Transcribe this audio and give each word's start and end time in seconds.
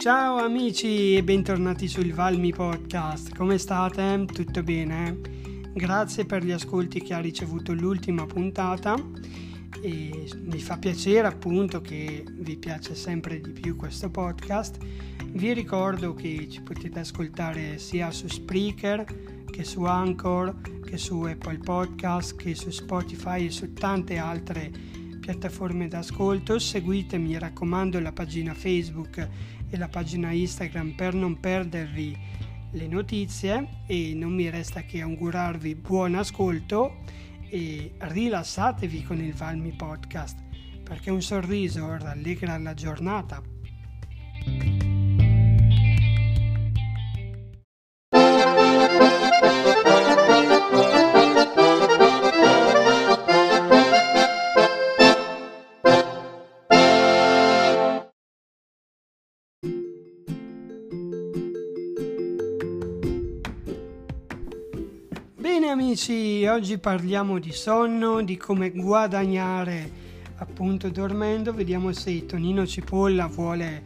Ciao 0.00 0.38
amici 0.38 1.14
e 1.14 1.22
bentornati 1.22 1.86
sul 1.86 2.14
Valmi 2.14 2.54
Podcast. 2.54 3.36
Come 3.36 3.58
state? 3.58 4.24
Tutto 4.32 4.62
bene? 4.62 5.20
Grazie 5.74 6.24
per 6.24 6.42
gli 6.42 6.52
ascolti 6.52 7.02
che 7.02 7.12
ha 7.12 7.20
ricevuto 7.20 7.74
l'ultima 7.74 8.24
puntata 8.24 8.94
e 9.82 10.26
mi 10.42 10.58
fa 10.58 10.78
piacere 10.78 11.26
appunto 11.26 11.82
che 11.82 12.24
vi 12.26 12.56
piace 12.56 12.94
sempre 12.94 13.42
di 13.42 13.50
più 13.50 13.76
questo 13.76 14.08
podcast. 14.08 14.78
Vi 15.32 15.52
ricordo 15.52 16.14
che 16.14 16.48
ci 16.48 16.62
potete 16.62 17.00
ascoltare 17.00 17.76
sia 17.76 18.10
su 18.10 18.26
Spreaker 18.26 19.04
che 19.50 19.64
su 19.64 19.84
Anchor, 19.84 20.80
che 20.82 20.96
su 20.96 21.20
Apple 21.20 21.58
Podcast, 21.58 22.36
che 22.36 22.54
su 22.54 22.70
Spotify 22.70 23.44
e 23.44 23.50
su 23.50 23.74
tante 23.74 24.16
altre 24.16 24.70
piattaforme 25.20 25.86
d'ascolto. 25.86 26.58
Seguitemi, 26.58 27.28
mi 27.28 27.38
raccomando, 27.38 28.00
la 28.00 28.12
pagina 28.12 28.54
Facebook 28.54 29.28
e 29.68 29.76
la 29.76 29.88
pagina 29.88 30.32
Instagram 30.32 30.92
per 30.92 31.14
non 31.14 31.38
perdervi 31.38 32.16
le 32.72 32.86
notizie 32.86 33.82
e 33.86 34.12
non 34.14 34.34
mi 34.34 34.48
resta 34.48 34.82
che 34.82 35.00
augurarvi 35.00 35.74
buon 35.74 36.14
ascolto 36.14 37.02
e 37.48 37.92
rilassatevi 37.98 39.02
con 39.02 39.20
il 39.20 39.34
Valmi 39.34 39.72
Podcast 39.72 40.38
perché 40.82 41.10
un 41.10 41.22
sorriso 41.22 41.96
rallegra 41.98 42.58
la 42.58 42.74
giornata. 42.74 43.49
Amici, 65.90 66.46
oggi 66.46 66.78
parliamo 66.78 67.40
di 67.40 67.50
sonno, 67.50 68.22
di 68.22 68.36
come 68.36 68.70
guadagnare 68.70 69.90
appunto 70.36 70.88
dormendo. 70.88 71.52
Vediamo 71.52 71.92
se 71.92 72.26
Tonino 72.26 72.64
Cipolla 72.64 73.26
vuole 73.26 73.82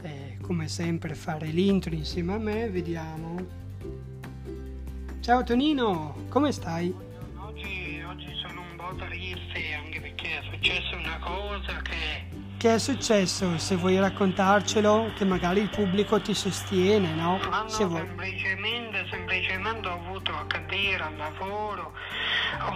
eh, 0.00 0.38
come 0.40 0.66
sempre 0.66 1.14
fare 1.14 1.48
l'intro 1.48 1.92
insieme 1.92 2.32
a 2.32 2.38
me. 2.38 2.70
Vediamo. 2.70 3.36
Ciao 5.20 5.44
Tonino, 5.44 6.24
come 6.30 6.52
stai? 6.52 6.94
Oggi, 7.36 8.02
oggi 8.08 8.32
sono 8.40 8.62
un 8.62 8.76
po' 8.78 8.96
triste 8.96 9.74
anche 9.74 10.00
perché 10.00 10.38
è 10.38 10.42
successa 10.50 10.96
una 10.96 11.18
cosa 11.18 11.82
che 11.82 12.55
Che 12.66 12.74
è 12.74 12.78
successo? 12.80 13.58
Se 13.58 13.76
vuoi 13.76 13.96
raccontarcelo, 13.96 15.12
che 15.14 15.24
magari 15.24 15.60
il 15.60 15.68
pubblico 15.68 16.20
ti 16.20 16.34
sostiene, 16.34 17.14
no? 17.14 17.38
ma 17.48 17.62
no, 17.62 17.68
Se 17.68 17.84
vuoi. 17.84 18.00
semplicemente, 18.00 19.06
semplicemente 19.08 19.86
ho 19.86 19.92
avuto 19.92 20.32
a 20.32 20.44
cadere 20.48 21.00
al 21.00 21.16
lavoro. 21.16 21.92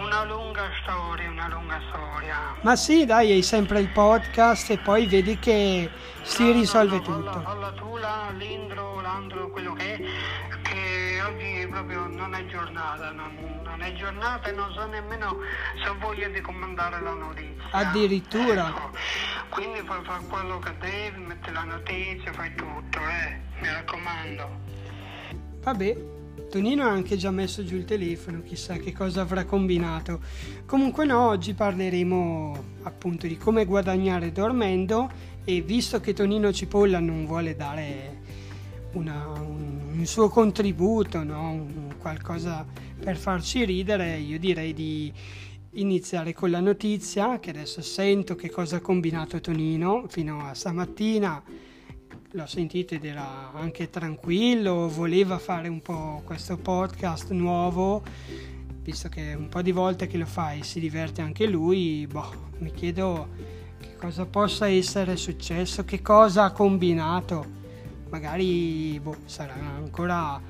Una 0.01 0.23
lunga 0.23 0.69
storia, 0.81 1.29
una 1.29 1.49
lunga 1.49 1.81
storia. 1.89 2.55
Ma 2.61 2.77
sì, 2.77 3.03
dai, 3.03 3.33
hai 3.33 3.41
sempre 3.43 3.81
il 3.81 3.89
podcast 3.89 4.69
e 4.69 4.77
poi 4.77 5.07
vedi 5.07 5.37
che 5.39 5.89
si 6.21 6.45
No, 6.45 6.53
risolve 6.53 6.95
no, 6.95 7.01
tutto. 7.01 7.29
Alla, 7.29 7.49
alla 7.49 7.71
tu 7.73 7.97
là, 7.97 8.29
l'indro, 8.37 9.01
l'andro, 9.01 9.49
quello 9.49 9.73
che 9.73 9.95
è, 9.95 10.61
che 10.61 11.21
oggi 11.21 11.67
proprio 11.69 12.07
non 12.07 12.33
è 12.33 12.45
giornata, 12.45 13.11
non, 13.11 13.59
non 13.61 13.81
è 13.81 13.91
giornata 13.95 14.47
e 14.47 14.51
non 14.53 14.71
so 14.73 14.85
nemmeno 14.85 15.35
se 15.83 15.89
ho 15.89 15.97
voglia 15.99 16.29
di 16.29 16.39
comandare 16.39 17.01
la 17.01 17.11
notizia. 17.11 17.49
Addirittura. 17.71 18.67
Ecco, 18.69 18.91
Quindi 19.51 19.81
puoi 19.83 20.01
fare 20.03 20.23
quello 20.29 20.59
che 20.59 20.71
devi, 20.79 21.19
metti 21.25 21.51
la 21.51 21.63
notizia, 21.63 22.31
fai 22.31 22.55
tutto, 22.55 22.97
eh, 22.99 23.37
mi 23.61 23.67
raccomando. 23.67 24.59
Vabbè, 25.61 25.97
Tonino 26.49 26.83
ha 26.85 26.89
anche 26.89 27.17
già 27.17 27.31
messo 27.31 27.63
giù 27.65 27.75
il 27.75 27.83
telefono, 27.85 28.41
chissà 28.43 28.77
che 28.77 28.93
cosa 28.93 29.21
avrà 29.21 29.43
combinato. 29.43 30.21
Comunque 30.65 31.05
no, 31.05 31.27
oggi 31.27 31.53
parleremo 31.53 32.63
appunto 32.83 33.27
di 33.27 33.37
come 33.37 33.65
guadagnare 33.65 34.31
dormendo 34.31 35.11
e 35.43 35.59
visto 35.61 35.99
che 35.99 36.13
Tonino 36.13 36.51
Cipolla 36.53 36.99
non 36.99 37.25
vuole 37.25 37.55
dare 37.55 38.19
una- 38.93 39.27
un, 39.27 39.81
un 39.97 40.05
suo 40.05 40.29
contributo, 40.29 41.23
no? 41.23 41.51
Un- 41.51 41.93
qualcosa 41.99 42.65
per 42.99 43.17
farci 43.17 43.63
ridere, 43.65 44.15
io 44.17 44.39
direi 44.39 44.73
di 44.73 45.11
iniziare 45.73 46.33
con 46.33 46.49
la 46.51 46.59
notizia, 46.59 47.39
che 47.39 47.51
adesso 47.51 47.81
sento 47.81 48.35
che 48.35 48.49
cosa 48.49 48.77
ha 48.77 48.81
combinato 48.81 49.39
Tonino 49.39 50.05
fino 50.07 50.45
a 50.45 50.53
stamattina 50.53 51.41
l'ho 52.33 52.45
sentito 52.45 52.93
ed 52.93 53.03
era 53.03 53.51
anche 53.53 53.89
tranquillo, 53.89 54.87
voleva 54.87 55.37
fare 55.37 55.67
un 55.67 55.81
po' 55.81 56.21
questo 56.23 56.57
podcast 56.57 57.31
nuovo, 57.31 58.03
visto 58.83 59.09
che 59.09 59.33
un 59.33 59.49
po' 59.49 59.61
di 59.61 59.71
volte 59.71 60.07
che 60.07 60.17
lo 60.17 60.25
fa 60.25 60.53
e 60.53 60.63
si 60.63 60.79
diverte 60.79 61.21
anche 61.21 61.45
lui, 61.45 62.07
boh, 62.09 62.49
mi 62.59 62.71
chiedo 62.71 63.29
che 63.79 63.95
cosa 63.97 64.25
possa 64.25 64.67
essere 64.67 65.17
successo, 65.17 65.83
che 65.83 66.01
cosa 66.01 66.45
ha 66.45 66.51
combinato. 66.51 67.59
Magari 68.09 68.97
boh, 69.01 69.17
sarà 69.25 69.55
ancora 69.55 70.41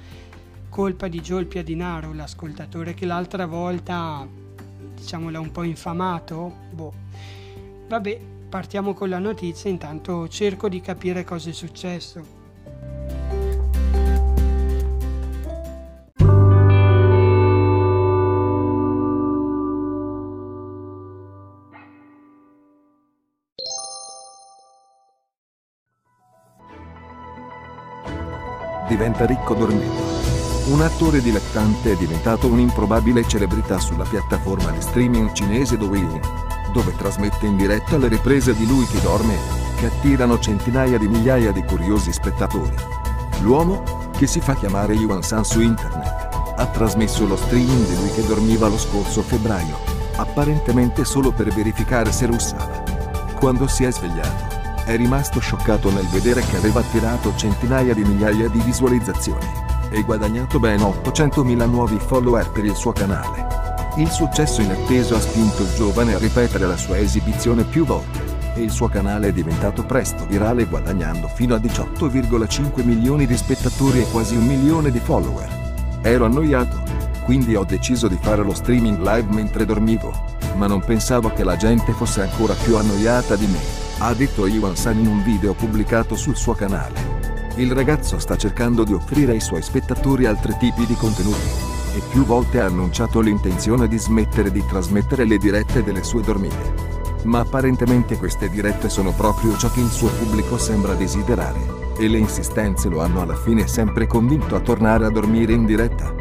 colpa 0.70 1.08
di 1.08 1.20
Joel 1.20 1.48
Piadinaro, 1.48 2.14
l'ascoltatore 2.14 2.94
che 2.94 3.06
l'altra 3.06 3.48
volta 3.48 4.28
diciamo 5.02 5.32
l'ha 5.32 5.40
un 5.40 5.52
po' 5.52 5.64
infamato. 5.64 6.54
Boh. 6.72 6.94
Vabbè, 7.88 8.20
partiamo 8.48 8.94
con 8.94 9.10
la 9.10 9.20
notizia, 9.20 9.70
intanto 9.70 10.28
cerco 10.28 10.70
di 10.70 10.80
capire 10.80 11.24
cosa 11.24 11.50
è 11.50 11.54
successo. 11.54 12.40
diventa 28.88 29.26
ricco 29.26 29.54
dormendo. 29.54 30.31
Un 30.72 30.82
attore 30.82 31.22
dilettante 31.22 31.92
è 31.92 31.96
diventato 31.98 32.48
un'improbabile 32.48 33.28
celebrità 33.28 33.78
sulla 33.78 34.06
piattaforma 34.06 34.72
di 34.72 34.80
streaming 34.80 35.34
cinese 35.34 35.76
Douyin, 35.76 36.22
dove 36.72 36.96
trasmette 36.96 37.46
in 37.46 37.58
diretta 37.58 37.98
le 37.98 38.08
riprese 38.08 38.56
di 38.56 38.66
lui 38.66 38.86
che 38.86 39.02
dorme, 39.02 39.36
che 39.76 39.88
attirano 39.88 40.40
centinaia 40.40 40.98
di 40.98 41.10
migliaia 41.10 41.52
di 41.52 41.62
curiosi 41.66 42.14
spettatori. 42.14 42.74
L'uomo, 43.42 43.84
che 44.18 44.28
si 44.28 44.40
fa 44.40 44.56
chiamare 44.56 44.94
Yuan 44.94 45.22
San 45.24 45.44
su 45.44 45.60
internet, 45.60 46.54
ha 46.56 46.66
trasmesso 46.68 47.28
lo 47.28 47.36
streaming 47.36 47.88
di 47.88 47.96
lui 47.98 48.12
che 48.12 48.26
dormiva 48.26 48.70
lo 48.70 48.78
scorso 48.78 49.22
febbraio, 49.22 49.78
apparentemente 50.16 51.04
solo 51.04 51.34
per 51.34 51.54
verificare 51.54 52.14
se 52.14 52.28
russava. 52.28 52.82
Quando 53.38 53.68
si 53.68 53.84
è 53.84 53.92
svegliato, 53.92 54.84
è 54.86 54.96
rimasto 54.96 55.42
scioccato 55.42 55.92
nel 55.92 56.08
vedere 56.08 56.42
che 56.46 56.56
aveva 56.56 56.80
attirato 56.80 57.34
centinaia 57.36 57.94
di 57.94 58.06
migliaia 58.06 58.48
di 58.48 58.60
visualizzazioni 58.60 59.61
e 59.92 60.04
guadagnato 60.04 60.60
ben 60.60 60.80
800.000 60.80 61.70
nuovi 61.70 62.00
follower 62.00 62.50
per 62.50 62.66
il 62.66 62.76
suo 62.76 62.94
canale. 62.94 63.46
Il 63.98 64.10
successo 64.10 64.62
inatteso 64.62 65.16
ha 65.16 65.20
spinto 65.20 65.64
il 65.64 65.74
giovane 65.76 66.16
a 66.16 66.18
ripetere 66.18 66.66
la 66.66 66.78
sua 66.78 66.98
esibizione 66.98 67.64
più 67.64 67.86
volte 67.86 68.32
e 68.56 68.62
il 68.62 68.72
suo 68.72 68.88
canale 68.88 69.28
è 69.28 69.34
diventato 69.34 69.84
presto 69.84 70.26
virale 70.26 70.66
guadagnando 70.66 71.28
fino 71.28 71.56
a 71.56 71.58
18,5 71.58 72.84
milioni 72.86 73.26
di 73.26 73.36
spettatori 73.36 74.00
e 74.00 74.10
quasi 74.10 74.36
un 74.36 74.46
milione 74.46 74.92
di 74.92 75.00
follower. 75.00 76.00
Ero 76.02 76.26
annoiato, 76.26 76.82
quindi 77.24 77.56
ho 77.56 77.64
deciso 77.64 78.08
di 78.08 78.18
fare 78.20 78.44
lo 78.44 78.54
streaming 78.54 79.00
live 79.00 79.28
mentre 79.34 79.66
dormivo, 79.66 80.14
ma 80.56 80.68
non 80.68 80.82
pensavo 80.82 81.32
che 81.34 81.44
la 81.44 81.58
gente 81.58 81.92
fosse 81.92 82.22
ancora 82.22 82.54
più 82.54 82.78
annoiata 82.78 83.36
di 83.36 83.48
me, 83.48 83.60
ha 84.00 84.14
detto 84.14 84.46
Iwan 84.46 84.76
San 84.76 85.00
in 85.00 85.08
un 85.08 85.24
video 85.24 85.54
pubblicato 85.54 86.16
sul 86.16 86.36
suo 86.36 86.54
canale. 86.54 87.11
Il 87.56 87.74
ragazzo 87.74 88.18
sta 88.18 88.38
cercando 88.38 88.86
di 88.86 88.94
offrire 88.94 89.34
ai 89.34 89.42
suoi 89.42 89.62
spettatori 89.62 90.26
altri 90.26 90.56
tipi 90.58 90.86
di 90.86 90.96
contenuti 90.96 91.70
e 91.94 92.02
più 92.10 92.24
volte 92.24 92.62
ha 92.62 92.66
annunciato 92.66 93.20
l'intenzione 93.20 93.90
di 93.90 93.98
smettere 93.98 94.52
di 94.52 94.66
trasmettere 94.66 95.26
le 95.26 95.38
dirette 95.38 95.84
delle 95.84 96.02
sue 96.02 96.22
dormite. 96.22 96.90
Ma 97.24 97.40
apparentemente 97.40 98.18
queste 98.18 98.50
dirette 98.50 98.90
sono 98.90 99.12
proprio 99.12 99.58
ciò 99.58 99.70
che 99.70 99.82
il 99.82 99.90
suo 99.90 100.10
pubblico 100.10 100.58
sembra 100.58 100.94
desiderare, 100.94 101.60
e 101.98 102.08
le 102.08 102.18
insistenze 102.18 102.88
lo 102.88 103.02
hanno 103.02 103.22
alla 103.22 103.36
fine 103.36 103.68
sempre 103.68 104.08
convinto 104.08 104.56
a 104.56 104.62
tornare 104.62 105.06
a 105.06 105.12
dormire 105.12 105.52
in 105.52 105.66
diretta. 105.66 106.21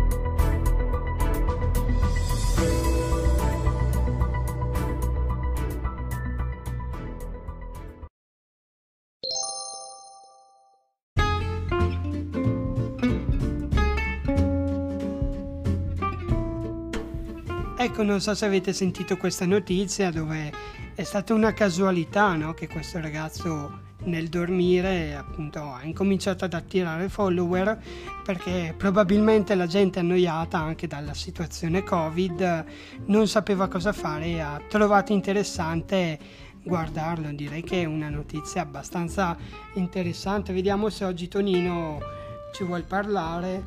Ecco, 18.00 18.12
non 18.12 18.22
so 18.22 18.34
se 18.34 18.46
avete 18.46 18.72
sentito 18.72 19.18
questa 19.18 19.44
notizia 19.44 20.10
dove 20.10 20.50
è 20.94 21.02
stata 21.02 21.34
una 21.34 21.52
casualità 21.52 22.34
no? 22.34 22.54
che 22.54 22.66
questo 22.66 22.98
ragazzo 22.98 23.80
nel 24.04 24.28
dormire 24.28 25.14
appunto 25.14 25.60
ha 25.60 25.82
incominciato 25.82 26.46
ad 26.46 26.54
attirare 26.54 27.10
follower 27.10 27.78
perché 28.24 28.74
probabilmente 28.74 29.54
la 29.54 29.66
gente 29.66 29.98
annoiata 29.98 30.56
anche 30.56 30.86
dalla 30.86 31.12
situazione 31.12 31.82
covid 31.82 32.64
non 33.04 33.28
sapeva 33.28 33.68
cosa 33.68 33.92
fare 33.92 34.24
e 34.28 34.40
ha 34.40 34.58
trovato 34.66 35.12
interessante 35.12 36.18
guardarlo. 36.62 37.30
Direi 37.32 37.62
che 37.62 37.82
è 37.82 37.84
una 37.84 38.08
notizia 38.08 38.62
abbastanza 38.62 39.36
interessante. 39.74 40.54
Vediamo 40.54 40.88
se 40.88 41.04
oggi 41.04 41.28
Tonino 41.28 41.98
ci 42.54 42.64
vuol 42.64 42.84
parlare. 42.84 43.62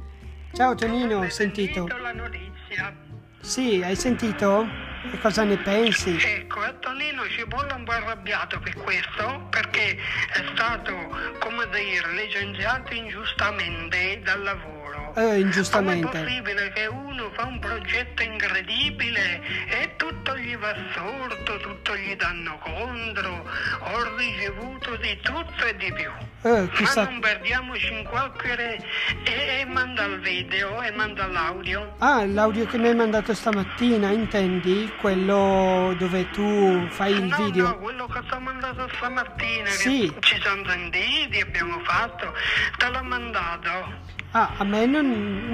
Ciao 0.54 0.74
Tonino 0.74 1.20
ho 1.20 1.30
sentito. 1.30 1.86
La 1.86 2.14
notizia 2.14 3.12
sì 3.44 3.84
hai 3.84 3.95
sentito 3.95 4.66
e 5.12 5.19
cosa 5.19 5.44
ne 5.44 5.57
pensi 5.57 6.18
Ecco, 6.18 6.62
Antonino 6.62 7.28
Cipolla 7.28 7.74
è 7.74 7.75
un 7.75 7.84
po' 7.84 7.92
arrabbiato 7.92 8.57
per 8.60 8.74
questo, 8.74 9.48
perché 9.50 9.98
è 9.98 10.44
stato, 10.54 10.94
come 11.40 11.68
dire, 11.72 12.13
licenziato 12.13 12.94
ingiustamente 12.94 14.22
dal 14.24 14.42
lavoro. 14.44 14.83
Eh, 15.15 15.39
ingiustamente 15.39 16.07
Com'è 16.07 16.24
possibile 16.24 16.71
che 16.74 16.86
uno 16.88 17.30
fa 17.33 17.44
un 17.45 17.60
progetto 17.60 18.21
incredibile 18.24 19.42
e 19.69 19.95
tutto 19.95 20.38
gli 20.38 20.56
va 20.57 20.74
storto, 20.92 21.57
tutto 21.57 21.95
gli 21.95 22.15
danno 22.15 22.57
contro, 22.60 23.45
ho 23.80 24.15
ricevuto 24.18 24.95
di 24.98 25.18
tutto 25.21 25.65
e 25.65 25.75
di 25.77 25.92
più. 25.94 26.10
eh, 26.50 26.62
Ma 26.62 26.68
chissà 26.69 27.04
non 27.04 27.19
perdiamoci 27.19 27.92
in 27.94 28.04
qualche 28.04 28.77
e, 29.24 29.60
e 29.62 29.65
manda 29.65 30.04
il 30.06 30.19
video 30.19 30.81
e 30.81 30.92
manda 30.92 31.25
l'audio. 31.27 31.95
Ah, 32.00 32.25
l'audio 32.25 32.65
che 32.65 32.77
mi 32.77 32.88
hai 32.88 32.95
mandato 32.95 33.33
stamattina, 33.33 34.10
intendi? 34.10 34.92
Quello 35.00 35.95
dove 35.98 36.30
tu 36.31 36.88
fai 36.89 37.13
il 37.13 37.24
no, 37.24 37.36
video? 37.38 37.68
no, 37.68 37.77
quello 37.77 38.07
che 38.07 38.19
ti 38.27 38.33
ho 38.33 38.39
mandato 38.39 38.89
stamattina, 38.95 39.69
Sì. 39.69 40.13
ci 40.19 40.39
siamo 40.42 40.68
sentiti, 40.68 41.39
abbiamo 41.39 41.80
fatto, 41.83 42.33
te 42.77 42.89
l'ho 42.89 43.04
mandato. 43.04 44.21
Ah, 44.34 44.56
a 44.58 44.64
me 44.64 44.86
non... 44.88 45.06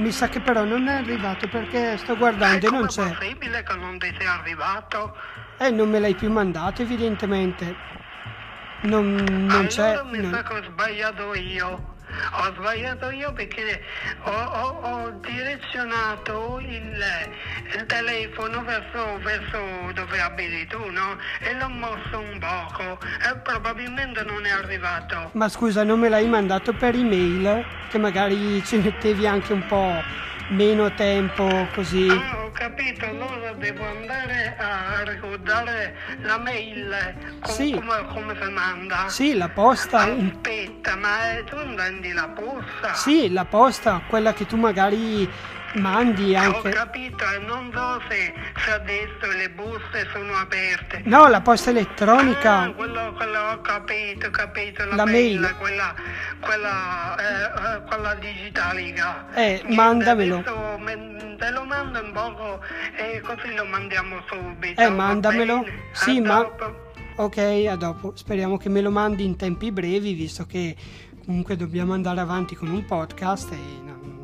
mi 0.02 0.12
sa 0.12 0.30
che 0.30 0.40
però 0.40 0.64
non 0.64 0.88
è 0.88 0.94
arrivato 0.94 1.48
perché 1.48 1.98
sto 1.98 2.16
guardando 2.16 2.68
e 2.68 2.70
Com'è 2.70 2.80
non 2.80 2.88
c'è. 2.88 3.12
possibile 3.12 3.64
che 3.64 3.76
non 3.76 3.98
ti 4.00 4.14
sia 4.18 4.34
arrivato? 4.34 5.16
Eh, 5.60 5.70
non 5.72 5.90
me 5.90 6.00
l'hai 6.00 6.16
più 6.16 6.32
mandato 6.32 6.82
evidentemente. 6.82 7.76
Non, 8.84 9.14
non 9.46 9.68
c'è. 9.68 10.00
allora 10.00 10.04
mi 10.04 10.22
non- 10.22 10.32
sa 10.32 10.44
che 10.44 10.54
ho 10.54 10.64
sbagliato 10.64 11.34
io. 11.36 11.98
Ho 12.32 12.54
sbagliato 12.56 13.10
io 13.12 13.32
perché 13.34 13.82
ho, 14.24 14.32
ho- 14.32 14.80
ho 14.82 15.10
direzionato 15.22 16.60
il, 16.60 17.04
il 17.76 17.86
telefono 17.86 18.64
verso, 18.64 19.20
verso 19.22 19.92
dove 19.94 20.20
abiti 20.20 20.66
tu, 20.68 20.90
no? 20.90 21.18
E 21.40 21.54
l'ho 21.54 21.70
mosso 21.70 22.18
un 22.20 22.40
poco 22.40 23.00
e 23.04 23.36
probabilmente 23.44 24.24
non 24.24 24.46
è 24.46 24.50
arrivato. 24.52 25.30
Ma 25.34 25.48
scusa, 25.50 25.84
non 25.84 26.00
me 26.00 26.10
l'hai 26.10 26.28
mandato 26.28 26.74
per 26.74 26.96
email? 26.96 27.66
Che 27.90 27.98
magari 27.98 28.64
ci 28.66 28.78
mettevi 28.78 29.26
anche 29.28 29.54
un 29.54 29.66
po' 29.66 30.02
meno 30.50 30.92
tempo 30.94 31.68
così. 31.74 32.08
Ah, 32.10 32.49
capito, 32.60 33.06
allora 33.06 33.54
devo 33.54 33.86
andare 33.86 34.56
a 34.60 35.04
ricordare 35.04 35.96
la 36.24 36.38
mail 36.38 37.16
com- 37.40 37.56
Sì. 37.56 37.72
come, 37.72 38.06
come 38.14 38.36
si 38.40 38.50
manda. 38.52 39.08
Sì, 39.08 39.34
la 39.36 39.48
posta. 39.48 40.02
Aspetta, 40.02 40.96
ma 40.98 41.18
tu 41.46 41.56
intendi 41.58 42.12
la 42.12 42.28
posta? 42.28 42.94
Sì, 42.94 43.32
la 43.32 43.46
posta, 43.46 44.02
quella 44.08 44.34
che 44.34 44.46
tu 44.46 44.58
magari 44.58 45.28
mandi 45.76 46.36
Ho 46.36 46.40
anche. 46.40 46.70
capito 46.70 47.24
e 47.32 47.38
non 47.40 47.70
so 47.74 48.02
se, 48.10 48.34
se 48.64 48.72
adesso 48.72 49.38
le 49.38 49.50
buste 49.52 50.08
sono 50.14 50.34
aperte. 50.36 51.02
No, 51.06 51.28
la 51.28 51.42
posta 51.42 51.70
Ah, 51.70 51.74
elettronica. 51.74 52.72
quello, 52.76 53.14
quello 53.14 53.40
ho 53.40 53.62
capito, 53.62 54.28
ho 54.28 54.30
capito, 54.32 54.86
la, 54.86 54.96
La 54.96 55.06
mail, 55.06 55.40
mail. 55.40 55.56
quella, 55.60 55.96
quella, 56.40 57.16
eh, 57.18 57.76
eh, 57.78 57.82
quella 57.88 58.16
digitalica. 58.16 59.26
Eh, 59.34 59.62
Niente, 59.64 59.74
mandamelo. 59.76 60.44
me- 60.80 61.36
te 61.38 61.50
lo 61.52 61.64
mando 61.64 62.02
un 62.04 62.12
poco 62.12 62.60
e 62.96 63.22
così 63.22 63.54
lo 63.56 63.66
mandiamo 63.66 64.18
subito. 64.28 64.82
Eh, 64.82 64.90
mandamelo. 64.90 65.66
Sì, 65.94 66.18
A 66.18 66.22
ma- 66.22 66.38
dopo. 66.40 66.88
Ok, 67.18 67.38
a 67.70 67.76
dopo. 67.76 68.14
Speriamo 68.16 68.58
che 68.58 68.70
me 68.70 68.82
lo 68.82 68.92
mandi 68.92 69.26
in 69.26 69.36
tempi 69.36 69.72
brevi, 69.72 70.14
visto 70.14 70.46
che 70.46 70.76
comunque 71.26 71.56
dobbiamo 71.58 71.94
andare 71.94 72.22
avanti 72.22 72.56
con 72.56 72.70
un 72.70 72.86
podcast 72.86 73.52
e 73.52 73.58
non, 73.84 74.19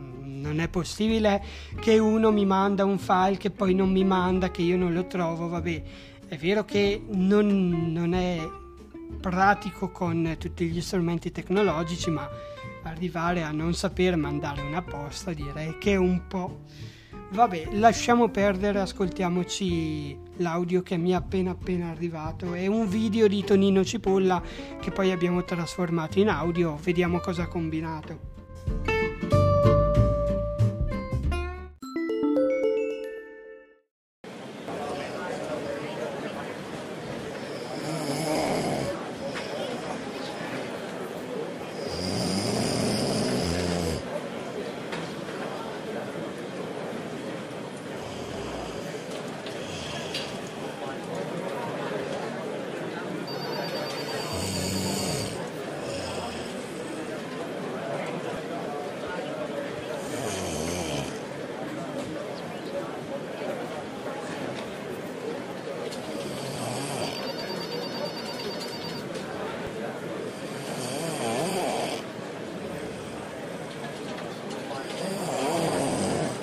non 0.45 0.59
è 0.59 0.67
possibile 0.67 1.43
che 1.79 1.97
uno 1.97 2.31
mi 2.31 2.45
manda 2.45 2.85
un 2.85 2.97
file 2.97 3.37
che 3.37 3.49
poi 3.49 3.73
non 3.73 3.91
mi 3.91 4.03
manda, 4.03 4.51
che 4.51 4.61
io 4.61 4.77
non 4.77 4.93
lo 4.93 5.05
trovo. 5.07 5.47
Vabbè, 5.49 5.83
è 6.27 6.37
vero 6.37 6.63
che 6.65 7.01
non, 7.07 7.91
non 7.91 8.13
è 8.13 8.39
pratico 9.19 9.89
con 9.89 10.35
tutti 10.37 10.67
gli 10.67 10.81
strumenti 10.81 11.31
tecnologici, 11.31 12.09
ma 12.09 12.29
arrivare 12.83 13.41
a 13.41 13.51
non 13.51 13.73
saper 13.73 14.15
mandare 14.15 14.61
una 14.61 14.81
posta 14.81 15.33
direi 15.33 15.77
che 15.77 15.93
è 15.93 15.97
un 15.97 16.27
po'... 16.27 16.61
Vabbè, 17.27 17.69
lasciamo 17.73 18.29
perdere, 18.29 18.79
ascoltiamoci 18.79 20.17
l'audio 20.37 20.83
che 20.83 20.95
mi 20.95 21.09
è 21.09 21.15
appena 21.15 21.51
appena 21.51 21.89
arrivato. 21.89 22.53
È 22.53 22.67
un 22.67 22.87
video 22.87 23.27
di 23.27 23.43
Tonino 23.43 23.83
Cipolla 23.83 24.41
che 24.79 24.91
poi 24.91 25.11
abbiamo 25.11 25.43
trasformato 25.43 26.19
in 26.19 26.29
audio, 26.29 26.77
vediamo 26.81 27.19
cosa 27.19 27.43
ha 27.43 27.47
combinato. 27.47 28.94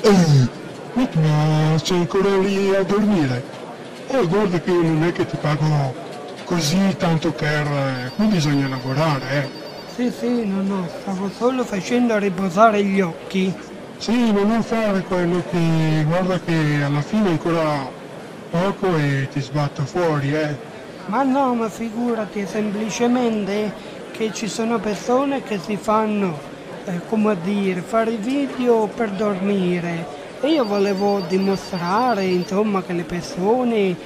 Ehi, 0.02 0.48
ma 0.94 1.78
sei 1.82 1.98
ancora 1.98 2.36
lì 2.38 2.74
a 2.74 2.82
dormire? 2.82 3.42
Oh, 4.08 4.26
guarda 4.26 4.60
che 4.60 4.72
non 4.72 5.04
è 5.04 5.12
che 5.12 5.26
ti 5.26 5.36
pago 5.36 5.94
così 6.44 6.94
tanto 6.98 7.30
per... 7.30 7.66
eh, 7.66 8.10
Qui 8.16 8.26
bisogna 8.26 8.68
lavorare, 8.68 9.24
eh. 9.30 9.48
Sì, 9.94 10.10
sì, 10.10 10.44
no, 10.46 10.62
no, 10.62 10.88
stavo 11.02 11.30
solo 11.30 11.64
facendo 11.64 12.18
riposare 12.18 12.82
gli 12.82 13.00
occhi. 13.00 13.54
Sì, 13.98 14.32
ma 14.32 14.42
non 14.42 14.62
fare 14.62 15.00
quello 15.02 15.42
che... 15.50 16.04
Guarda 16.06 16.40
che 16.40 16.82
alla 16.84 17.02
fine 17.02 17.30
ancora 17.30 17.88
poco 18.50 18.96
e 18.96 19.28
ti 19.32 19.40
sbatto 19.40 19.82
fuori, 19.84 20.34
eh. 20.34 20.56
Ma 21.06 21.22
no, 21.22 21.54
ma 21.54 21.68
figurati, 21.68 22.46
semplicemente 22.46 23.72
che 24.10 24.32
ci 24.32 24.48
sono 24.48 24.78
persone 24.78 25.42
che 25.42 25.58
si 25.58 25.76
fanno, 25.76 26.38
eh, 26.84 27.00
come 27.08 27.36
dire, 27.42 27.80
fare 27.80 28.16
video 28.16 28.88
per 28.94 29.10
dormire. 29.10 30.20
E 30.40 30.48
io 30.48 30.64
volevo 30.64 31.20
dimostrare, 31.28 32.24
insomma, 32.24 32.82
che 32.82 32.92
le 32.92 33.04
persone 33.04 33.96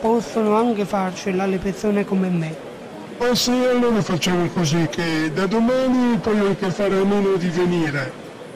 possono 0.00 0.56
anche 0.56 0.84
farcela, 0.84 1.46
le 1.46 1.58
persone 1.58 2.04
come 2.04 2.28
me. 2.28 2.72
O 3.18 3.34
sì, 3.34 3.52
allora 3.52 4.02
facciamo 4.02 4.48
così, 4.48 4.88
che 4.90 5.30
da 5.32 5.46
domani 5.46 6.18
puoi 6.18 6.38
anche 6.40 6.70
fare 6.70 6.98
a 6.98 7.04
meno 7.04 7.36
di 7.36 7.48
venire, 7.48 8.12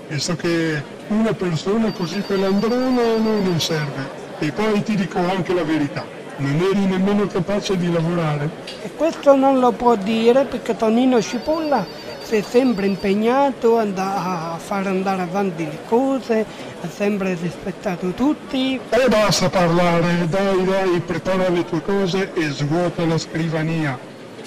visto 0.09 0.35
che 0.35 0.83
una 1.09 1.33
persona 1.33 1.93
così 1.93 2.19
per 2.27 2.41
l'androne 2.41 3.01
a 3.01 3.19
noi 3.19 3.43
non 3.45 3.61
serve. 3.61 4.27
E 4.41 4.51
poi 4.51 4.83
ti 4.83 4.97
dico 4.97 5.19
anche 5.19 5.55
la 5.55 5.63
verità, 5.63 6.05
non 6.39 6.61
eri 6.61 6.87
nemmeno 6.87 7.27
capace 7.29 7.77
di 7.77 7.91
lavorare. 7.91 8.51
E 8.83 8.91
questo 8.97 9.37
non 9.37 9.61
lo 9.61 9.71
può 9.73 9.95
dire 9.95 10.45
perché 10.45 10.77
Tonino 10.77 11.23
Cipolla 11.23 11.87
si 12.23 12.37
è 12.37 12.43
sempre 12.43 12.87
impegnato 12.87 13.79
a 13.79 14.57
far 14.59 14.87
andare 14.87 15.23
avanti 15.23 15.65
le 15.65 15.79
cose, 15.87 16.45
ha 16.81 16.89
sempre 16.89 17.37
rispettato 17.41 18.11
tutti. 18.11 18.79
E 18.89 19.09
basta 19.09 19.49
parlare, 19.49 20.27
dai 20.29 20.65
dai, 20.65 21.01
prepara 21.01 21.49
le 21.49 21.65
tue 21.65 21.83
cose 21.83 22.33
e 22.35 22.49
svuota 22.51 23.05
la 23.05 23.19
scrivania, 23.19 23.99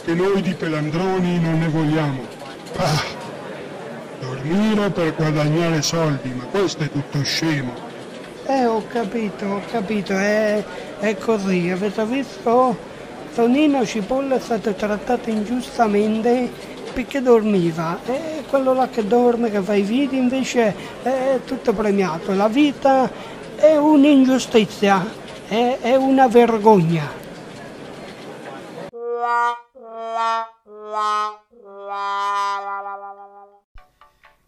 che 0.03 0.13
noi 0.13 0.41
di 0.41 0.53
pelandroni 0.53 1.39
non 1.39 1.59
ne 1.59 1.67
vogliamo. 1.67 2.21
Ah, 2.77 3.03
dormire 4.19 4.89
per 4.89 5.15
guadagnare 5.15 5.81
soldi, 5.81 6.29
ma 6.29 6.43
questo 6.45 6.83
è 6.83 6.91
tutto 6.91 7.23
scemo. 7.23 7.89
Eh, 8.45 8.65
ho 8.65 8.83
capito, 8.87 9.45
ho 9.45 9.61
capito, 9.71 10.13
è, 10.13 10.63
è 10.99 11.17
così. 11.17 11.69
Avete 11.69 12.05
visto 12.05 12.89
Tonino 13.33 13.85
Cipolla 13.85 14.35
è 14.35 14.39
stato 14.39 14.73
trattato 14.73 15.29
ingiustamente 15.29 16.51
perché 16.91 17.21
dormiva 17.21 17.99
e 18.05 18.43
quello 18.47 18.73
là 18.73 18.89
che 18.89 19.05
dorme, 19.05 19.49
che 19.49 19.61
fa 19.61 19.73
i 19.73 19.81
video 19.81 20.19
invece 20.19 20.75
è 21.01 21.39
tutto 21.45 21.73
premiato. 21.73 22.33
La 22.33 22.47
vita 22.47 23.09
è 23.55 23.75
un'ingiustizia, 23.77 25.05
è, 25.47 25.77
è 25.81 25.95
una 25.95 26.27
vergogna. 26.27 27.19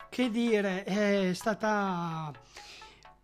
Che 0.10 0.30
dire, 0.30 0.84
è 0.84 1.34
stata 1.34 2.32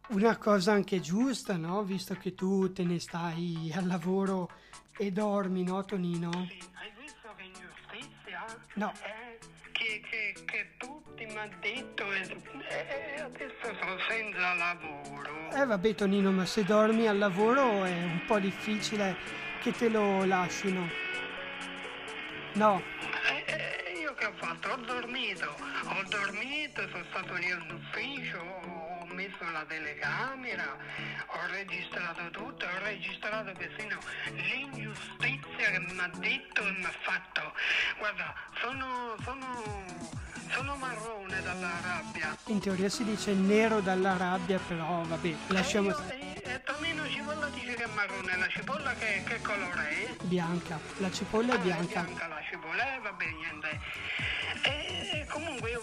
una 0.10 0.38
cosa 0.38 0.72
anche 0.72 1.00
giusta, 1.00 1.56
no? 1.56 1.84
Visto 1.84 2.16
che 2.16 2.34
tu 2.34 2.72
te 2.74 2.84
ne 2.84 3.00
stai 3.00 3.72
al 3.76 3.86
lavoro 3.86 4.50
e 4.98 5.12
dormi, 5.12 5.64
no 5.64 5.86
Tonino? 5.86 6.48
No. 8.76 8.94
Eh, 9.04 9.38
che, 9.72 10.02
che, 10.10 10.36
che 10.46 10.68
tutti 10.78 11.26
mi 11.26 11.38
hanno 11.38 11.56
detto 11.60 12.12
e 12.12 12.38
eh, 12.70 13.22
adesso 13.22 13.76
sono 13.80 13.98
senza 14.08 14.54
lavoro. 14.54 15.52
Eh 15.52 15.66
vabbè 15.66 15.96
Tonino, 15.96 16.32
ma 16.32 16.46
se 16.46 16.64
dormi 16.64 17.08
al 17.08 17.18
lavoro 17.18 17.84
è 17.84 17.92
un 17.92 18.22
po' 18.26 18.40
difficile 18.40 19.16
che 19.62 19.72
te 19.72 19.90
lo 19.90 20.24
lasciino. 20.26 20.88
No, 22.54 22.82
Eh, 23.30 23.44
eh, 23.52 24.00
io 24.00 24.14
che 24.16 24.26
ho 24.26 24.34
fatto? 24.36 24.70
Ho 24.70 24.76
dormito, 24.78 25.46
ho 25.50 26.04
dormito, 26.10 26.88
sono 26.90 27.06
stato 27.10 27.34
lì 27.36 27.52
all'ufficio, 27.52 28.79
messo 29.20 29.44
la 29.52 29.66
telecamera, 29.68 30.78
ho 31.28 31.46
registrato 31.52 32.30
tutto, 32.32 32.66
ho 32.66 32.80
registrato 32.84 33.52
persino 33.52 34.00
l'ingiustizia 34.32 35.72
che 35.72 35.80
mi 35.80 36.00
ha 36.00 36.10
detto 36.16 36.66
e 36.66 36.72
mi 36.72 36.86
ha 36.86 36.94
fatto. 37.02 37.54
Guarda, 37.98 38.34
sono, 38.62 39.16
sono, 39.24 39.84
sono 40.52 40.76
marrone 40.78 41.42
dalla 41.42 41.72
rabbia. 41.84 42.38
in 42.48 42.60
teoria 42.62 42.88
si 42.88 43.04
dice 43.04 43.34
nero 43.34 43.82
dalla 43.82 44.16
rabbia, 44.16 44.58
però 44.58 45.02
vabbè, 45.04 45.34
lasciamo 45.48 45.90
E 45.90 45.92
io- 45.92 46.10
e- 46.12 46.42
e 46.54 46.64
Tonino 46.64 47.06
Cipolla 47.10 47.48
dice 47.50 47.74
che 47.74 47.84
è 47.84 47.88
marrone, 47.88 48.38
la 48.38 48.48
cipolla 48.48 48.94
che, 48.94 49.22
che 49.28 49.42
colore 49.42 49.90
è? 49.90 50.16
bianca. 50.24 50.80
La 50.98 51.12
cipolla 51.12 51.54
è 51.54 51.56
Ah, 51.58 51.60
bianca. 51.60 52.06
la 52.28 52.42
cipolla, 52.50 52.96
eh, 52.96 53.00
va 53.02 53.12
bene, 53.12 53.32
niente. 53.34 53.80
E, 54.64 55.10
e 55.22 55.26
comunque 55.30 55.78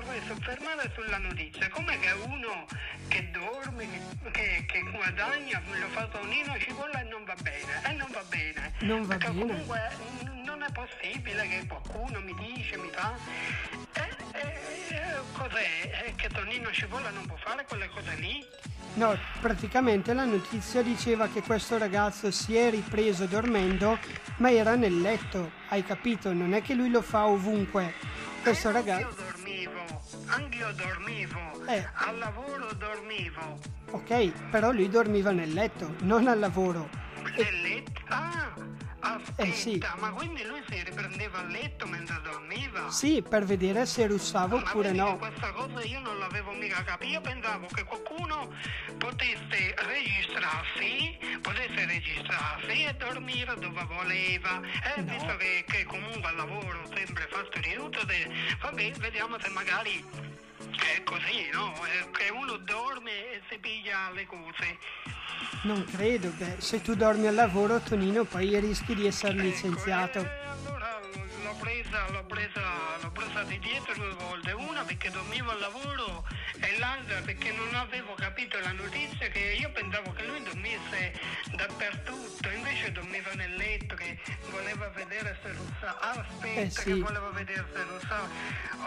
vorrei 0.00 0.20
soffermare 0.26 0.90
sulla 0.94 1.18
notizia. 1.18 1.68
Com'è 1.70 1.98
che 1.98 2.10
uno 2.26 2.66
che 3.08 3.30
dorme, 3.30 3.88
che, 4.30 4.64
che 4.66 4.82
guadagna, 4.90 5.62
lo 5.80 5.88
fa 5.88 6.06
Tonino 6.06 6.58
Cipolla 6.58 7.00
e 7.00 7.04
non 7.04 7.24
va 7.24 7.34
bene? 7.40 7.82
E 7.84 7.92
non 7.92 8.08
va 8.12 8.22
bene. 8.28 8.72
Non 8.80 9.02
va 9.02 9.16
Perché 9.16 9.30
bene. 9.32 9.46
comunque 9.46 9.90
non 10.44 10.62
è 10.62 10.72
possibile 10.72 11.48
che 11.48 11.66
qualcuno 11.66 12.20
mi 12.20 12.34
dice, 12.34 12.76
mi 12.76 12.90
fa... 12.92 13.14
Eh, 13.94 14.16
eh, 14.38 15.18
cos'è? 15.32 16.04
Eh, 16.06 16.14
che 16.14 16.28
Tonino 16.28 16.70
Cipolla 16.72 17.10
non 17.10 17.26
può 17.26 17.36
fare 17.36 17.64
quelle 17.66 17.88
cose 17.88 18.14
lì? 18.16 18.44
No, 18.94 19.18
praticamente 19.40 20.14
la 20.14 20.24
notizia 20.24 20.82
diceva 20.82 21.28
che 21.28 21.42
questo 21.42 21.76
ragazzo 21.76 22.30
si 22.30 22.56
è 22.56 22.70
ripreso 22.70 23.26
dormendo, 23.26 23.98
ma 24.38 24.50
era 24.50 24.74
nel 24.74 25.00
letto. 25.00 25.52
Hai 25.68 25.84
capito? 25.84 26.32
Non 26.32 26.54
è 26.54 26.62
che 26.62 26.74
lui 26.74 26.90
lo 26.90 27.02
fa 27.02 27.26
ovunque. 27.26 27.92
Questo 28.42 28.70
ragazzo... 28.70 29.25
Anch'io 30.28 30.72
dormivo, 30.72 31.38
anch'io 31.38 31.56
dormivo, 31.56 31.64
Eh. 31.66 31.86
al 31.94 32.18
lavoro 32.18 32.72
dormivo. 32.78 33.58
Ok, 33.92 34.32
però 34.50 34.72
lui 34.72 34.88
dormiva 34.88 35.30
nel 35.30 35.52
letto, 35.52 35.94
non 36.00 36.26
al 36.26 36.38
lavoro. 36.38 36.88
Nel 37.36 37.60
letto? 37.62 38.00
Ah, 38.08 38.52
aspetta, 39.14 39.42
Eh, 39.42 39.52
sì. 39.52 39.82
ma 39.98 40.10
quindi 40.10 40.44
lui 40.44 40.62
si 40.68 40.82
riprendeva 40.82 41.38
a 41.38 41.42
letto 41.44 41.86
mentre 41.86 42.20
dormiva? 42.22 42.90
Sì, 42.90 43.22
per 43.22 43.44
vedere 43.44 43.86
se 43.86 44.06
russava 44.06 44.56
oppure 44.56 44.92
no. 44.92 45.16
questa 45.18 45.52
cosa 45.52 45.82
io 45.84 46.00
non 46.00 46.18
l'avevo 46.18 46.52
mica 46.52 46.82
capito, 46.82 47.12
io 47.12 47.20
pensavo 47.20 47.66
che 47.72 47.84
qualcuno 47.84 48.52
potesse 48.98 49.74
registrarsi, 49.78 51.18
potesse 51.42 51.86
registrarsi 51.86 52.84
e 52.84 52.94
dormire 52.94 53.54
dove 53.58 53.84
voleva. 53.84 54.60
E 54.96 55.00
No. 55.02 55.12
visto 55.12 55.36
che, 55.36 55.64
che 55.66 55.84
comunque 55.84 56.28
al 56.28 56.36
lavoro 56.36 56.80
sempre 56.94 57.28
fastidioso, 57.30 58.04
de- 58.04 58.30
vabbè, 58.60 58.90
vediamo 58.92 59.36
se 59.40 59.48
magari 59.50 60.04
è 60.96 61.02
così, 61.04 61.48
no? 61.52 61.72
Eh, 61.86 62.10
Che 62.10 62.28
uno 62.30 62.56
dorme 62.58 63.10
e 63.32 63.42
si 63.48 63.58
piglia 63.58 64.10
le 64.10 64.26
cose. 64.26 64.78
Non 65.62 65.84
credo, 65.84 66.32
beh, 66.36 66.56
se 66.58 66.80
tu 66.80 66.94
dormi 66.94 67.26
al 67.26 67.34
lavoro, 67.34 67.80
Tonino, 67.80 68.24
poi 68.24 68.58
rischi 68.60 68.94
di 68.94 69.06
essere 69.06 69.34
licenziato. 69.34 70.45
Presa, 71.88 72.10
l'ho 72.10 72.24
presa, 72.24 72.62
l'ho 73.00 73.10
presa 73.10 73.42
di 73.44 73.58
dietro 73.58 73.94
due 73.94 74.12
volte, 74.14 74.52
una 74.52 74.82
perché 74.82 75.10
dormivo 75.10 75.50
al 75.52 75.60
lavoro 75.60 76.24
e 76.60 76.78
l'altra 76.78 77.20
perché 77.20 77.52
non 77.52 77.74
avevo 77.74 78.14
capito 78.14 78.58
la 78.60 78.72
notizia 78.72 79.28
che 79.28 79.56
io 79.58 79.70
pensavo 79.70 80.12
che 80.12 80.24
lui 80.26 80.42
dormisse 80.42 81.12
dappertutto, 81.54 82.50
invece 82.50 82.92
dormiva 82.92 83.32
nel 83.34 83.54
letto 83.54 83.94
che 83.94 84.18
voleva 84.50 84.88
vedere 84.90 85.38
se 85.42 85.52
russava. 85.52 86.00
Ah, 86.00 86.26
aspetta 86.28 86.60
Eh, 86.60 86.70
sì. 86.70 86.84
che 86.84 86.94
voleva 86.94 87.30
vedere 87.30 87.64
se 87.72 87.82
russava. 87.84 88.28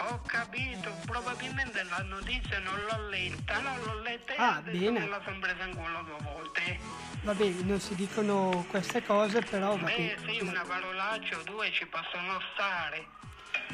Ho 0.08 0.20
capito, 0.26 0.90
probabilmente 1.06 1.82
la 1.84 2.02
notizia 2.02 2.58
non 2.58 2.78
l'ho 2.88 3.08
letta, 3.08 3.60
non 3.60 3.80
l'ho 3.82 4.00
letta 4.02 4.32
e 4.32 4.36
Ah, 4.38 4.60
bene. 4.62 5.06
la 5.06 5.20
sono 5.24 5.38
presa 5.38 5.64
in 5.64 5.74
culo 5.74 6.02
due 6.02 6.16
volte. 6.22 7.08
Vabbè, 7.22 7.44
non 7.64 7.78
si 7.80 7.94
dicono 7.94 8.64
queste 8.70 9.02
cose, 9.04 9.40
però 9.42 9.74
Beh 9.76 9.80
vabbè. 9.82 10.16
sì, 10.26 10.40
una 10.40 10.62
parolaccia 10.66 11.36
o 11.38 11.42
due 11.42 11.70
ci 11.70 11.84
possono 11.86 12.40
stare. 12.54 12.89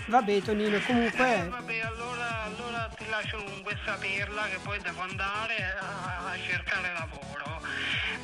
Vabbè, 0.09 0.43
Tonino, 0.43 0.77
Eh, 0.77 0.85
comunque, 0.85 1.49
vabbè, 1.51 1.81
allora, 1.81 2.43
allora 2.45 2.91
ti 2.97 3.09
lascio 3.09 3.43
con 3.43 3.63
questa 3.63 3.95
perla 3.95 4.43
che 4.45 4.59
poi 4.63 4.79
devo 4.81 5.01
andare 5.01 5.77
a, 5.81 6.31
a 6.31 6.37
cercare 6.39 6.93
lavoro. 6.93 7.61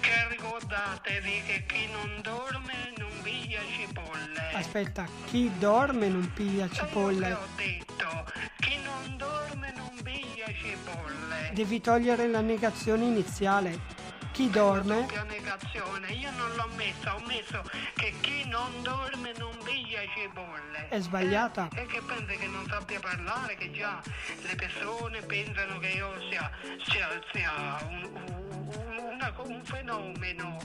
Che 0.01 0.29
ricordatevi 0.29 1.43
che 1.47 1.65
chi 1.67 1.89
non 1.91 2.21
dorme 2.23 2.93
non 2.99 3.11
piglia 3.23 3.61
cipolle. 3.77 4.51
aspetta, 4.53 5.07
chi 5.27 5.51
dorme 5.59 6.09
non 6.09 6.31
piglia 6.35 6.69
cipolle. 6.71 7.27
che 7.27 7.33
ho 7.33 7.47
detto, 7.57 8.33
chi 8.61 8.77
non 8.85 9.17
dorme 9.17 9.73
non 9.75 9.99
piglia 10.03 10.47
cipolle. 10.47 11.51
Devi 11.53 11.81
togliere 11.81 12.29
la 12.29 12.41
negazione 12.41 13.05
iniziale. 13.05 13.92
Chi 14.33 14.49
dorme, 14.49 15.07
io 16.09 16.31
non 16.37 16.55
l'ho 16.57 16.69
messa, 16.77 17.15
ho 17.15 17.21
messo 17.27 17.63
che 17.95 18.15
chi 18.23 18.49
non 18.49 18.71
dorme 18.83 19.33
non 19.37 19.55
piglia 19.63 20.01
cipolle. 20.17 20.89
È 20.89 20.99
sbagliata. 21.01 21.69
Eh, 21.75 21.83
E 21.83 21.87
che 21.87 22.01
pensi 22.01 22.37
che 22.39 22.47
non 22.47 22.65
sappia 22.67 22.99
parlare, 22.99 23.55
che 23.57 23.71
già 23.73 24.01
le 24.43 24.55
persone 24.55 25.21
pensano 25.21 25.79
che 25.79 25.89
io 25.89 26.13
sia, 26.31 26.51
sia, 26.89 27.09
sia 27.31 27.79
un, 27.89 28.11
un- 28.15 28.99
una- 29.13 29.33
un 29.45 29.61
fenomeno. 29.65 30.57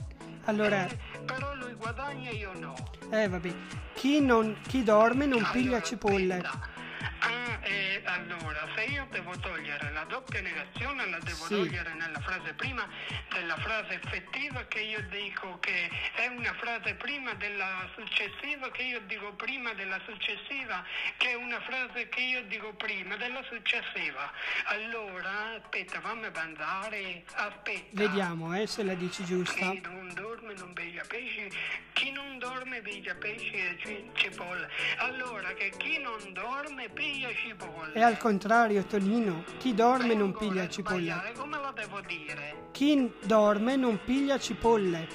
allora, 0.46 0.86
Eh, 0.88 0.98
però 1.26 1.54
lui 1.56 1.74
guadagna 1.74 2.30
e 2.30 2.36
io 2.36 2.52
no. 2.58 2.74
eh 3.12 3.28
vabbè, 3.28 3.54
chi, 3.96 4.22
non, 4.22 4.58
chi 4.66 4.84
dorme 4.84 5.26
non 5.26 5.46
piglia 5.52 5.68
Allora, 5.76 5.84
cipolle. 5.84 6.36
aspetta. 6.38 6.76
Ah, 7.20 7.60
eh, 7.64 8.02
allora, 8.06 8.68
se 8.76 8.84
io 8.86 9.08
devo 9.12 9.38
togliere 9.40 9.92
la 9.92 10.04
doppia 10.06 10.42
negazione, 10.42 11.08
la 11.10 11.20
devo 11.20 11.46
Sì. 11.46 11.56
togliere 11.56 11.94
nella 11.94 12.20
frase 12.22 12.54
prima 12.54 12.88
della 13.30 13.56
frase 13.58 14.00
effettiva 14.02 14.66
che 14.68 14.80
io 14.80 15.02
dico 15.10 15.60
che 15.60 15.90
è 16.16 16.28
una 16.28 16.54
frase 16.54 16.94
prima 16.96 17.34
della 17.36 17.90
successiva 17.96 18.70
che 18.72 18.84
io 18.84 19.02
dico 19.02 19.34
prima 19.34 19.74
della 19.74 20.00
successiva 20.06 20.84
che 21.18 21.32
è 21.32 21.34
una 21.36 21.60
frase 21.62 22.10
che 22.10 22.22
io 22.22 22.44
dico 22.46 22.74
prima 22.74 23.16
della 23.18 23.44
successiva. 23.44 24.32
Allora, 24.66 25.56
aspetta, 25.62 26.00
fammi 26.02 26.30
pensare, 26.32 27.24
aspetta. 27.34 27.86
Vediamo, 27.92 28.56
eh, 28.56 28.68
se 28.68 28.84
la 28.84 28.94
dici 28.94 29.24
giusta. 29.26 29.66
Non 29.66 30.14
dorme 30.48 30.54
non 30.60 30.74
piglia 30.74 31.04
pesci, 31.08 31.50
chi 31.94 32.12
non 32.12 32.38
dorme 32.40 32.82
piglia 32.82 33.16
pesci 33.16 33.52
e 33.54 33.78
ci- 33.80 34.10
cipolle. 34.14 34.70
Allora 34.98 35.50
che 35.54 35.72
chi 35.78 36.00
non 36.00 36.18
dorme 36.34 36.90
piglia 36.90 37.30
cipolle. 37.34 37.94
È 37.94 38.02
al 38.02 38.18
contrario, 38.18 38.86
Tonino, 38.86 39.44
chi 39.58 39.74
dorme 39.74 40.14
non 40.14 40.34
piglia 40.38 40.70
sbagliare, 40.70 41.34
Come 41.34 41.58
lo 41.60 41.72
devo 41.74 42.00
dire? 42.02 42.68
Chi 42.72 43.12
dorme 43.26 43.76
non 43.76 44.00
piglia 44.04 44.40
cipolle. 44.40 45.08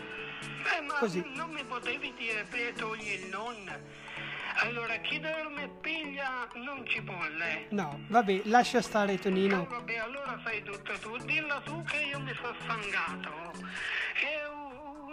Eh, 0.77 0.81
ma 0.83 0.95
Così. 0.99 1.23
non 1.35 1.51
mi 1.51 1.65
potevi 1.65 2.13
dire 2.17 2.45
per 2.51 2.73
togli 2.75 3.09
il 3.13 3.27
non. 3.29 4.01
Allora 4.57 4.95
chi 4.97 5.19
dorme 5.19 5.71
piglia 5.81 6.47
non 6.55 6.87
cipolle. 6.87 7.67
No, 7.71 8.01
vabbè, 8.09 8.43
lascia 8.45 8.83
stare 8.83 9.15
Eh, 9.15 9.19
Tonino. 9.19 9.65
vabbè, 9.65 9.97
allora 9.97 10.39
sai 10.45 10.63
tutto 10.63 10.93
tu, 11.01 11.17
dilla 11.25 11.61
tu 11.65 11.83
che 11.85 11.97
io 11.97 12.21
mi 12.21 12.35
sono 12.35 12.55
stancato. 12.63 13.31
È 14.13 14.47
u- 14.47 14.71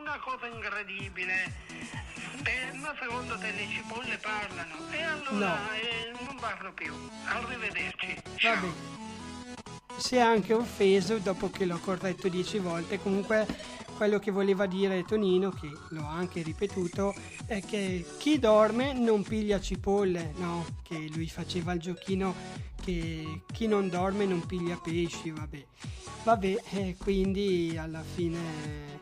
una 0.10 0.20
cosa 0.20 0.48
incredibile. 0.48 1.54
Eh, 2.44 2.78
ma 2.78 2.96
secondo 3.00 3.38
te 3.38 3.52
le 3.52 3.68
cipolle 3.70 4.18
parlano? 4.18 4.76
E 4.92 5.02
allora 5.04 5.56
No. 5.56 5.72
eh, 5.74 6.12
non 6.26 6.36
parlo 6.40 6.74
più. 6.74 6.92
Arrivederci. 7.26 8.16
Ciao. 8.38 8.56
Vabbè. 8.56 9.98
Si 9.98 10.16
è 10.16 10.20
anche 10.20 10.54
offeso 10.54 11.18
dopo 11.20 11.52
che 11.52 11.66
l'ho 11.66 11.78
corretto 11.78 12.28
dieci 12.28 12.58
volte. 12.58 13.00
Comunque 13.00 13.46
quello 13.98 14.18
che 14.18 14.32
voleva 14.32 14.66
dire 14.66 15.04
Tonino, 15.04 15.52
che 15.52 15.70
l'ho 15.90 16.06
anche 16.06 16.42
ripetuto, 16.42 17.14
è 17.46 17.62
che 17.62 18.04
chi 18.18 18.40
dorme 18.40 18.94
non 18.94 19.22
piglia 19.24 19.60
cipolle, 19.60 20.34
no? 20.38 20.66
Che 20.82 21.10
lui 21.14 21.28
faceva 21.28 21.74
il 21.74 21.82
giochino 21.82 22.34
che 22.82 23.42
chi 23.52 23.68
non 23.68 23.90
dorme 23.90 24.26
non 24.26 24.44
piglia 24.46 24.78
pesci, 24.82 25.30
vabbè. 25.30 25.66
Vabbè, 26.24 26.56
eh, 26.72 26.96
quindi 26.98 27.78
alla 27.78 28.02
fine 28.04 28.99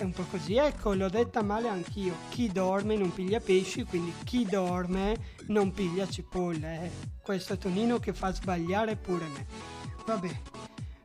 è 0.00 0.04
un 0.04 0.12
po' 0.12 0.24
così. 0.30 0.56
Ecco, 0.56 0.94
l'ho 0.94 1.08
detta 1.08 1.42
male 1.42 1.68
anch'io. 1.68 2.14
Chi 2.30 2.48
dorme 2.48 2.96
non 2.96 3.12
piglia 3.12 3.40
pesci, 3.40 3.84
quindi 3.84 4.12
chi 4.24 4.44
dorme 4.44 5.36
non 5.48 5.72
piglia 5.72 6.08
cipolle. 6.08 6.84
Eh. 6.84 6.90
Questo 7.22 7.52
è 7.52 7.58
Tonino 7.58 7.98
che 7.98 8.12
fa 8.12 8.32
sbagliare 8.32 8.96
pure 8.96 9.26
me. 9.26 9.46
Vabbè, 10.06 10.40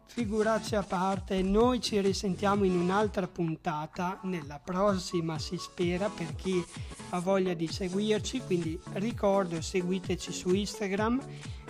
figuracce 0.06 0.78
a 0.78 0.84
parte, 0.84 1.42
noi 1.42 1.82
ci 1.82 2.00
risentiamo 2.00 2.64
in 2.64 2.78
un'altra 2.78 3.28
puntata, 3.28 4.20
nella 4.24 4.60
prossima 4.60 5.38
si 5.40 5.58
spera 5.58 6.10
per 6.10 6.34
chi 6.36 6.64
ha 7.10 7.20
voglia 7.20 7.54
di 7.54 7.68
seguirci, 7.68 8.42
quindi 8.46 8.80
ricordo 8.94 9.62
seguiteci 9.62 10.32
su 10.32 10.54
Instagram 10.54 11.22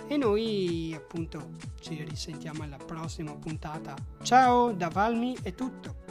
e 0.06 0.16
noi 0.16 0.94
appunto 0.94 1.50
ci 1.80 2.04
risentiamo 2.08 2.62
alla 2.62 2.78
prossima 2.78 3.34
puntata. 3.34 3.96
Ciao, 4.22 4.72
da 4.72 4.88
Valmi 4.88 5.36
è 5.42 5.52
tutto. 5.52 6.05